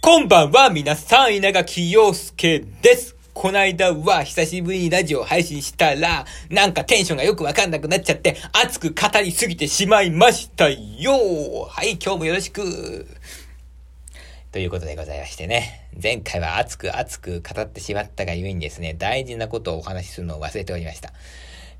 [0.00, 3.14] こんばんは、皆さん、稲垣陽介です。
[3.34, 13.06] こないだは久しぶりにラジオ配信したら、なんかテンションがよくわかんなくなっちゃって、熱く語りすぎてしまいましたよはい、今日もよろしく
[14.50, 15.88] ということでございましてね。
[16.02, 21.12] 前回は熱く熱く語ってしまったがゆえにですね、大事なことをお話しするのを忘れておりました。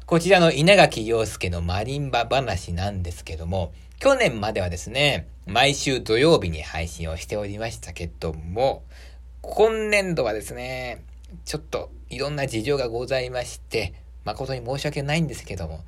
[0.08, 8.84] こちらの稲垣陽介のマリンバ話なんですけども、去年まではですね、毎週土曜日に配信をしておりましたけども、
[9.42, 11.04] 今年度はですね、
[11.44, 13.92] ちょっといろんな事情がございまして、
[14.24, 15.84] 誠に申し訳ないんですけども、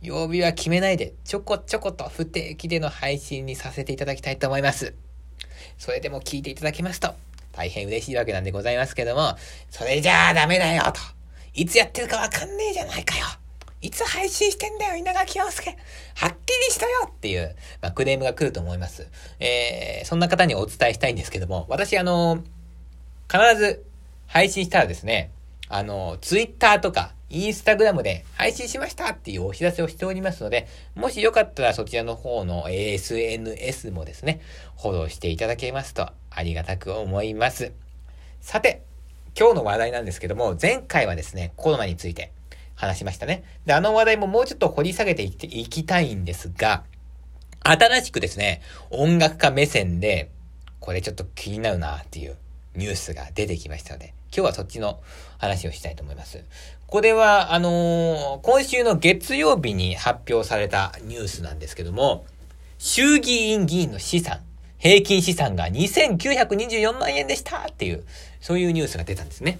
[0.00, 4.94] 曜日は決めないで、ちょこちょこと不定期での配信にさせていただきたいと思います。
[5.78, 7.12] それでも聞いていただけますと、
[7.50, 9.36] 大変嬉しいわけなんでございますけども、
[9.68, 11.00] それじゃあダメだよと。
[11.54, 13.26] いつやってるかわかんねえじゃないかよ。
[13.84, 15.76] いつ配信してんだよ、稲垣陽介。
[16.14, 19.06] はっきりしろよっていう、まあ、クレームが来ると思います。
[19.40, 22.42] えー、そんな方にお伝えしたいんですけども、私あの、
[23.30, 23.84] 必ず
[24.26, 25.32] 配信したらですね、
[25.68, 34.40] あの、ツイッターとか、インスタグラムで配信しましたっていうお知らせをしておりますので、もしよかったらそちらの方の SNS もですね、
[34.80, 37.72] フォローしていただけますとありがたく思います。
[38.40, 38.80] さて、
[39.38, 42.32] 今日の話題なんですけども、前回はですね、コロナについて
[42.74, 43.44] 話しましたね。
[43.66, 46.84] で、あの話題ももうちょっと掘り下げていっていきたいんですが、
[47.62, 50.30] 新しくですね、音楽家目線で、
[50.80, 52.36] これちょっと気になるなっていう
[52.76, 55.00] ニュースが出てきましたので、今日はそっちの
[55.38, 56.44] 話をしたいと思います。
[56.86, 62.26] これは、あのー今週の月曜日に発表されたニュースなんですけども、
[62.78, 64.40] 衆議院議員の資産、
[64.78, 68.04] 平均資産が2924万円でしたっていう、
[68.40, 69.58] そういうニュースが出たんですね。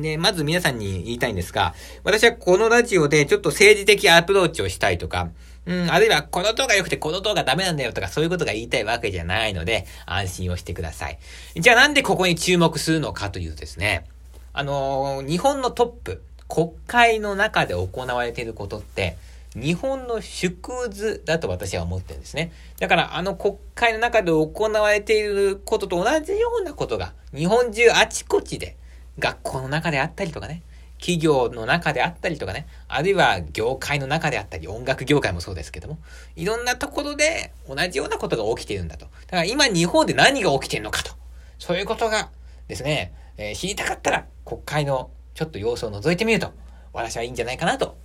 [0.00, 5.30] で、まず皆さんに言いたいんですが、私はこのラジオでちょっと政治的アプローチをしたいとか、
[5.66, 11.18] うん、あるいはこの党が良くてこの党がダメなんだよとかそういうことが言いたいわけじゃないので、安心をしてください。
[11.56, 14.06] じゃあなんでここに注目するのかというとですね、
[14.52, 19.16] あのー日本のトップ、国会の中で行われていることって、
[19.54, 20.54] 日本の縮
[20.88, 22.52] 図だと私は思ってるんですね。
[22.80, 28.76] だからあの国会の中で行われていることと同じようなことが、日本中あちこちで、
[29.18, 30.62] 学校の中であったりとかね、
[31.02, 35.98] 企業の中であったりとかね、あるいは業界の中であったり、音楽業界もそうですけども、
[36.36, 39.06] いろんなところで同じようなことが起きているんだと。
[39.06, 41.12] だから今日本で何が起きているのかと。
[41.58, 42.30] そういうことが
[42.68, 46.52] ですね、えー知りたかったら国会のちょっと様子を覗いてみると、
[46.92, 47.96] 私はいいんじゃないかなと、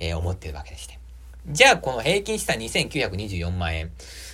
[0.00, 0.98] えー思っているわけでして。
[1.50, 3.90] じゃあ、この平均資産2924万円、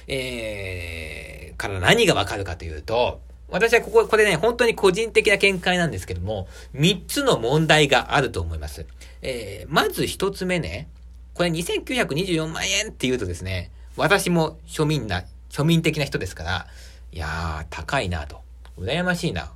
[0.06, 8.86] えー、から何がわかるかというと、私はここ、これね、本当に個人的な見解なんですけども、3つの問題があると思います。
[9.22, 10.88] えー、まず1つ目ね、
[11.34, 16.66] これ2924万円って言うとですね、私も庶民な、庶民的な人ですから、
[17.12, 18.40] いやー、高いなと。
[18.78, 19.52] 羨ましいな。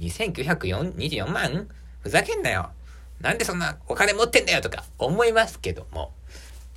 [0.00, 1.68] 2924万
[2.02, 2.70] ふざけんなよ。
[3.20, 6.12] なんでそんなお金持ってんだよとか思いますけども、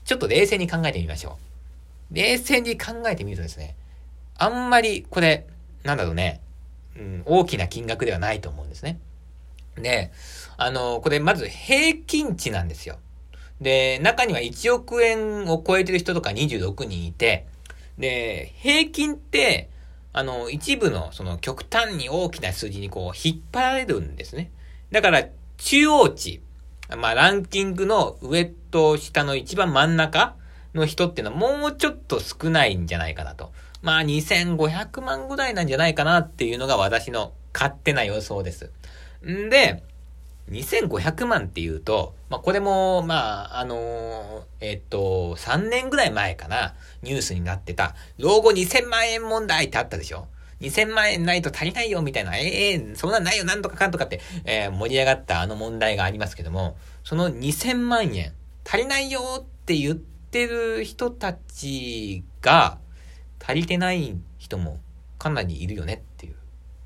[0.04, 1.38] ちょっと冷静に考えてみましょ
[2.12, 2.16] う。
[2.16, 3.76] 冷静に考えてみるとですね、
[4.38, 5.48] あんまりこれ、
[5.84, 6.42] なんだろうね、
[6.98, 9.00] うん、大きな金額ではないと思うんですね。
[9.76, 10.12] で、
[10.58, 12.98] あの、これまず平均値なんですよ。
[13.62, 17.48] で、中には1億円を超えてる人とか26人いて、
[17.98, 19.70] で、平均って、
[20.12, 24.52] あの、一部のその極端に大きな数字にこう引っ張られるんですね。
[24.92, 25.24] だから、
[25.58, 26.42] 中央値、
[26.98, 30.36] まあランキングの上と下の一番真ん中
[30.74, 33.52] の人っていうのはもうちょっと少ないんじゃないかなと。
[33.84, 38.72] まあ2500万ぐらいなんじゃないかなっていうのが私の勝手な予想です。
[39.28, 39.84] んで、
[40.50, 50.28] 2500万っていうと、まあこれも、まあ、あのーえっと、3年ぐらい前かな、ニュースになってた、老後2000万円問題ってあったでしょ
[50.62, 58.32] ？2000万円ないと足りないよみたいな、ええそんなんないよなんとかかんとかって、えー盛り上がったあの問題がありますけども、その2000万円
[58.66, 62.78] 足りないよって言ってる人たちが
[63.46, 64.80] 足りてない人も
[65.20, 66.36] かなりいるよねっていう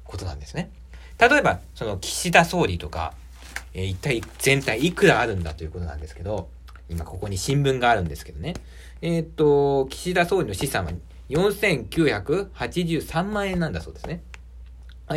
[0.03, 0.71] ことなんですね。
[1.19, 3.13] 例えば、その岸田総理とか、
[3.73, 6.49] えー一体全体いくらあるんだということなんですけど、
[6.89, 8.53] 今ここに新聞があるんですけどね。
[9.01, 10.91] えーっと、岸田総理の資産は
[11.29, 14.23] 4983万円なんだそうですね。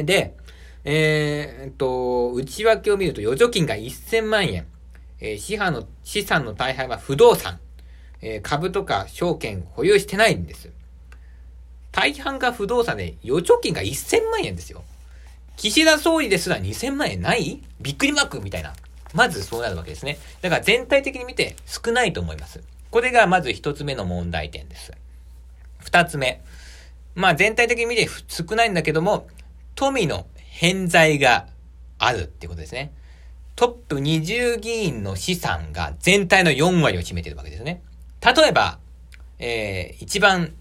[0.04, 0.36] で、
[0.84, 4.66] えーっと、内訳を見ると預貯金が1000万円。
[5.20, 7.60] えー資産の、資産の大半は不動産。
[8.22, 10.70] えー株とか証券保有してないんです。
[11.92, 14.84] 大半が不動産で預貯金が1000万円ですよ。
[15.56, 17.62] 岸田総理ですら2000万円ない？
[17.80, 18.72] びっくりマークみたいな。
[19.12, 20.18] まずそうなるわけですね。
[20.40, 22.62] だから全体的に見て少ないと思います。
[22.90, 24.92] これがまず一つ目の問題点です。
[25.78, 26.42] 二つ目。
[27.14, 29.26] まあ全体的に見て少ないんだけども、
[29.74, 31.46] 富の偏在が
[31.98, 32.92] あるってことですね。
[33.56, 37.82] トップ20議員の資産が全体の4割を占めてるわけですね。
[38.24, 38.78] 例えば、
[39.38, 40.54] えー、一番、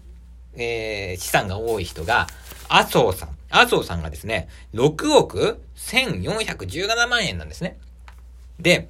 [0.56, 2.26] えー、資産が多い人が、
[2.68, 3.36] 麻生さん。
[3.50, 7.78] 麻生さんがですね、6億1417万円なんですね。
[8.60, 8.88] で、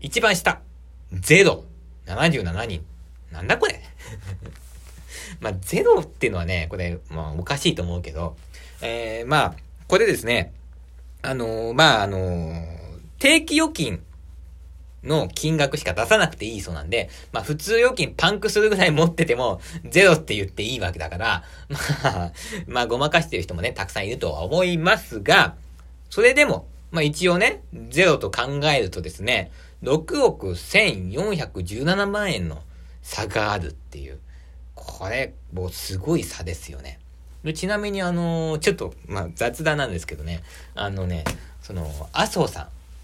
[0.00, 0.60] 一番下、
[1.12, 1.64] ゼロ、
[2.06, 2.84] 77人。
[3.30, 3.80] なんだこれ？
[5.40, 8.36] まあ、ゼロっていうのはね、これ、まあ、おかしいと思うけど、
[8.80, 9.54] えー、まあ、
[9.88, 10.52] これですね、
[11.22, 12.64] あのー、まあ、あのー、
[13.18, 14.02] 定期預金
[15.04, 21.44] の金額しか出さなくていいそうなんで、まあ普通預金パンクするぐらい持ってても、ゼロって言っていいわけだから、
[22.02, 22.32] まあ、
[22.66, 25.54] まあごまかしてる人もね、たくさんいるとは思いますが、
[26.10, 29.50] それでも、まあ一応ね、ゼロと考えるとですね、
[29.82, 32.62] 6億1417万円の
[33.02, 34.18] 差があるっていう。
[34.74, 36.98] これ、もうすごい差ですよね。
[37.54, 40.42] ちなみにあのー、ちょっと、まあ雑談なんですけどね、
[40.74, 41.24] あのね、
[41.62, 42.62] その、麻生さ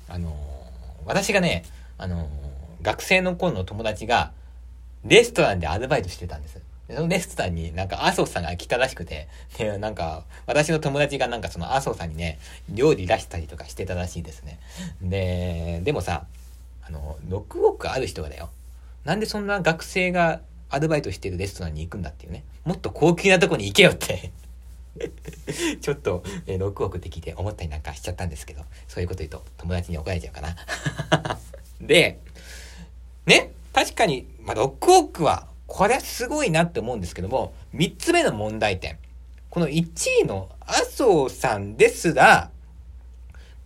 [0.08, 0.32] ん、あのー、
[1.05, 1.64] 私がね、
[2.00, 2.29] あの、
[2.81, 4.32] 学生の頃の友達が、
[5.05, 6.58] レストランでアルバイトしてたんです。
[6.88, 12.38] そのレストランになんか麻生さんが来たらしくて、で、なんか、私の友達がなんかその麻生さんにね、
[12.70, 14.58] 料理出したりとかしてたらしいですね。
[15.02, 16.25] で、でもさ、
[16.87, 18.49] あの、6億ある人がだよ。
[19.05, 22.44] なんでそんな学生がアルバイトしてるレストランに行くんだっていうね。
[22.64, 24.32] もっと高級なとこに行けよって
[25.81, 30.56] ちょっと、え、6億って聞いて思ったりなんかしちゃったんですけど、そういうこと言うと友達に怒られちゃうかな。
[31.91, 32.21] で、
[33.27, 38.97] ね、確かに、まあ、6億はこれはすごいなって思うんですけども、3つ目の問題点。
[39.51, 39.83] この1
[40.23, 42.53] 位の麻生さんですら、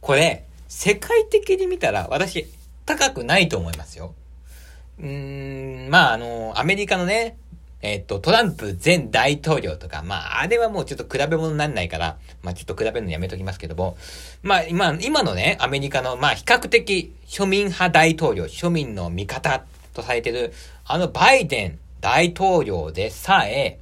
[0.01, 2.47] これ、世界的に見たら私、
[2.87, 4.15] 高くないと思いますよ。
[4.99, 7.37] うーん、まあ、あの、アメリカのね、
[7.85, 13.99] えっと、トランプ前大統領とか、まあ、あれはもうちょっと比べ物になんないから、まあ、ちょっと比べるのやめときますけども、
[14.43, 20.55] まあ、今、今のね、アメリカの、まあ、比較的庶民派大統領、庶民の味方とされてる、
[20.87, 23.79] あのバイデン大統領でさえ、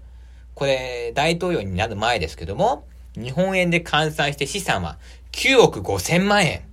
[0.57, 2.85] これ、大統領になる前ですけども、
[3.15, 4.99] 日本円で換算して資産は
[5.31, 6.72] 9億5千万円。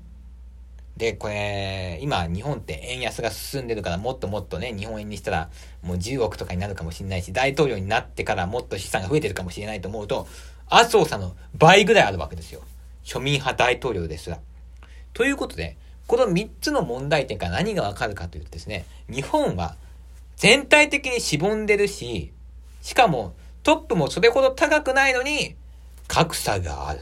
[0.99, 5.49] で、これ、今、日本って円安が進んでるから、もっともっとね、日本円にしたら、
[5.81, 10.27] もう10億とかになるかもしれないし、大統領になってからもっと資産が増えてるかもしれないと思うと、
[10.67, 12.61] 麻生さんの倍ぐらいあるわけですよ。
[13.05, 14.39] 庶民派大統領ですら。
[15.13, 19.77] ということで、この3つの問題点から何がわかるかというとですね、日本は
[20.35, 22.33] 全体的にしぼんでるし、
[22.81, 25.55] しかもトップもそれほど高くないのに
[26.09, 26.99] 格差がある。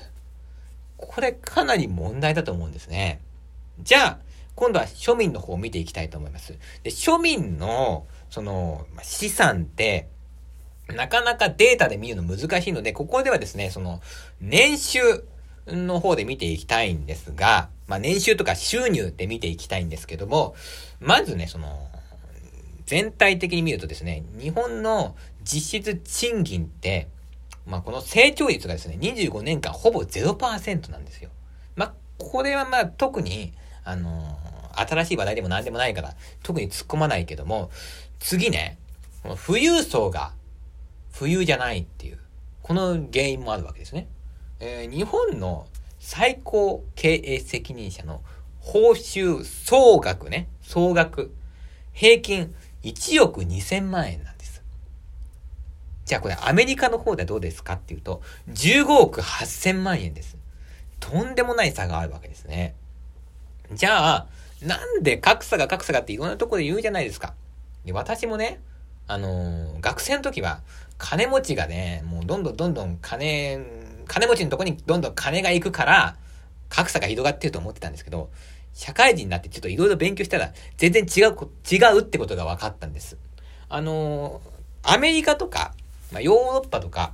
[0.98, 3.22] これかなり問題だと思うんですね。
[3.80, 4.20] じゃあ、
[4.56, 6.58] 今度は庶民の方を見ていきたいと思います。
[6.84, 10.08] で、庶民の、その、資産って、
[10.88, 14.02] なかなかデータで見るの難しいので、ここではですね、その、
[14.42, 15.00] 年収
[15.68, 20.56] の方で見ていきたいんですが、まあ、年収とか収入って見ていきたいんですけども、
[21.00, 21.90] まずね、その、
[22.86, 27.10] 全体的に見るとですね、日本の実質賃金って、
[27.66, 31.30] まあ、この成長率がですね、25年間ほぼ0%なんですよ。
[31.76, 33.54] まあ、これはまあ、特に、
[33.88, 36.14] あのー、新しい話題でも何でもないから、
[36.44, 37.72] 特に突っ込まないけども、
[38.20, 38.78] 次ね、
[39.24, 40.34] この富裕層が、
[41.18, 42.20] 富裕じゃないっていう、
[42.62, 44.08] この原因もあるわけですね。
[44.60, 45.68] えー、日本の
[46.00, 48.22] 最高経営責任者の
[48.60, 51.34] 報酬総額ね、総額、
[51.94, 52.54] 平均
[52.84, 54.62] 1億2000万円なんです。
[56.06, 60.38] じゃあこれアメリカの方ではどうですかっていうと、15億8000万円です。
[61.00, 62.76] とんでもない差があるわけですね。
[63.74, 64.28] じゃあ、
[64.62, 67.34] なんで格差が格差がっていろんなところで言うじゃないですか。
[67.86, 68.60] で私もね、
[69.08, 70.62] あのー、学生の時は、
[70.98, 73.66] 金持ちがね、もうどんどんどんどん金、
[74.08, 76.16] 金持ちのとこにどんどん金が行くから、
[76.70, 78.30] 格差が広がってると思ってたんですけど、
[78.74, 81.36] 社会人になってちょっといろいろ勉強したら、全然違う、
[81.70, 83.18] 違うってことが分かったんです。
[83.70, 85.74] あのー、アメリカとか、
[86.12, 87.14] まあ、ヨーロッパとか、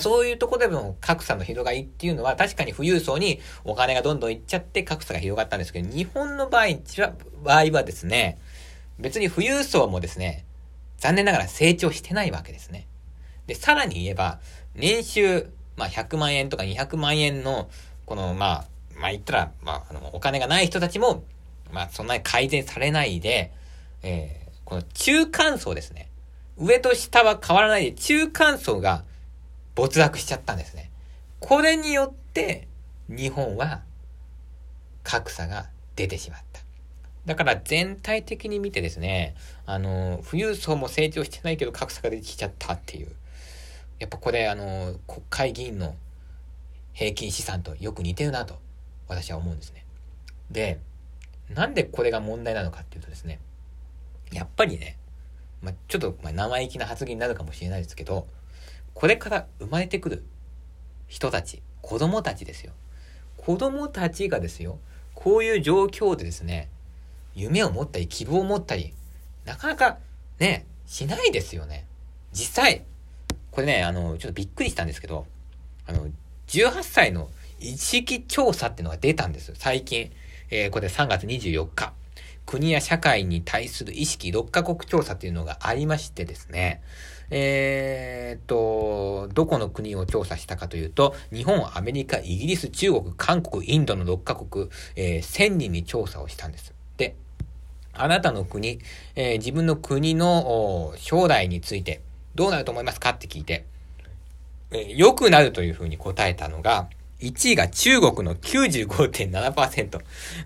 [0.00, 6.66] そういうとこでの格差の広がりっていうのは確かに富裕層にお金がどんどんいっちゃって格差が広がったんですけど、日本の場合
[7.42, 8.38] 場合はですね、
[8.98, 10.44] 別に富裕層もですね、
[10.98, 12.86] 残念ながら成長してないわけですね。
[13.46, 14.40] で、さらに言えば、
[14.74, 15.46] 年収、
[15.76, 17.68] まあ、100万円とか200万円の、
[18.06, 18.64] この、まあ、
[18.96, 21.24] まあ言ったら、まあ、あの、お金がない人たちも、
[21.72, 23.52] まあそんなに改善されないで、
[24.02, 26.08] えー、この中間層ですね。
[26.56, 29.04] 上と下は変わらないで、中間層が
[29.74, 30.90] 没落しちゃったんですね。
[31.40, 32.68] これによって、
[33.08, 33.82] 日本は
[35.02, 35.66] 格差が
[35.96, 36.60] 出てしまった。
[37.26, 39.34] だから全体的に見てですね、
[39.66, 43.08] あの、富裕層も成長してないけど格差が出てきちゃったっていう。
[43.98, 45.94] やっぱこれ、あの、国会議員の
[46.92, 48.58] 平均資産とよく似てるなと、
[49.08, 49.84] 私は思うんですね。
[50.50, 50.78] で、
[51.48, 53.40] なんでこれが問題なのかっていうとですね、
[54.32, 54.98] やっぱりね、
[55.62, 58.26] まあ、ちょっと、生意気な発言になるかもしれないですけど、
[58.94, 60.24] これから生まれてくる
[61.08, 62.72] 人たち、子供たちですよ。
[63.36, 64.78] 子供たちがですよ、
[65.14, 66.68] こういう状況でですね、
[67.34, 68.94] 夢を持ったり希望を持ったり、
[69.44, 69.98] なかなか
[70.38, 71.86] ね、しないですよね。
[72.32, 72.84] 実際、
[73.50, 75.26] これね、あの、ちょっとびっくりしたんですけど、
[75.86, 76.08] あの、
[76.48, 79.52] 18歳の意識調査っていうのが出たんです。
[79.54, 80.10] 最近。
[80.50, 81.92] えー、これ3月24日。
[82.46, 86.82] 国や社会に対する意識6カ国調査っていうのがありましてですね。
[87.30, 96.74] えー、っと、どこの国を調査したかというと、日本、アメリカ、イギリス、中国、韓国、インドの6カ国、えー、1000人に調査をしたんです。
[96.96, 97.16] で、
[97.92, 98.80] あなたの国、
[99.14, 102.02] えー、自分の国の将来について
[102.34, 103.64] どうなると思いますかって聞いて、
[104.70, 106.88] えー、良くなるというふうに答えたのが、
[107.20, 110.00] 1位が中国の95.7%。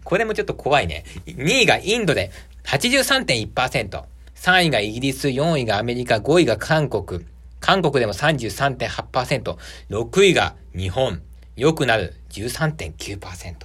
[0.05, 1.05] これもちょっと怖いね。
[1.27, 2.31] 2位がインドで
[2.65, 4.05] 83.1%。
[4.41, 7.27] 3位がイギリス、4位がアメリカ、5位が韓国。
[7.61, 9.57] 韓国でも33.8%。
[9.91, 11.21] 6位が日本。
[11.57, 13.57] 良くなる13.9%。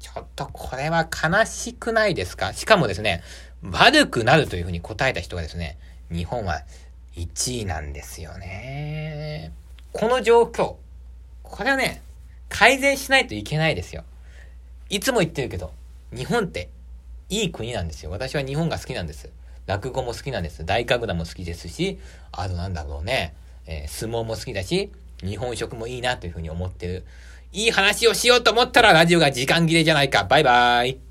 [0.00, 2.52] ちょっとこれは悲しくないですか？
[2.52, 3.22] しかもですね、
[3.62, 5.78] 悪くなるというふうに答えた人がですね、
[6.10, 6.64] 日本は
[7.14, 9.52] 1位なんですよね。
[9.92, 10.74] この状況。
[11.44, 12.02] これはね、
[12.48, 14.02] 改善しないといけないですよ。
[14.90, 15.72] いつも言ってるけど、
[16.12, 16.68] 日本って
[17.28, 18.10] いい国なんですよ。
[18.10, 19.30] 私は日本が好きなんです。
[19.66, 20.64] 落語も好きなんです。
[20.64, 21.98] 大神楽も好きですし、
[22.32, 23.34] あとなんだろうね、
[23.66, 24.90] えー、相撲も好きだし、
[25.22, 27.04] 日本食もいいなというふうに思ってる。
[27.52, 30.24] いい話をしようと思ったらラジオが時間切れじゃないか。
[30.24, 31.03] バイバーイ。